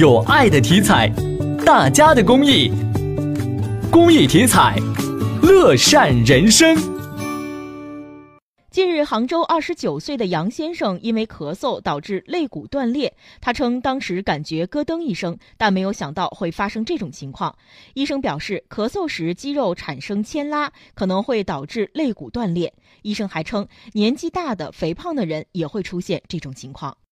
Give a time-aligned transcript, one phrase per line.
[0.00, 1.06] 有爱的体彩
[1.62, 2.72] 大家的公益
[3.90, 4.74] 公益体彩
[5.42, 6.74] 乐善人生。
[8.70, 17.54] 近日杭州二十九岁的杨先生因为咳嗽导致肋骨断裂他称当时感觉咯噔一声但没有想到会发生这种情况。
[17.92, 22.72] 医生表示咳嗽时肌肉产生牵拉可能会导致肋骨断裂。
[23.02, 26.96] 医生还称年纪大的肥胖的人也会出现这种情况。